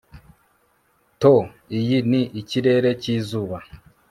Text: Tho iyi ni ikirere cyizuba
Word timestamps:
Tho 1.21 1.33
iyi 1.79 1.97
ni 2.09 2.21
ikirere 2.41 2.89
cyizuba 3.01 3.57